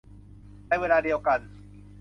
[0.67, 1.39] ในเวลาเดียวกัน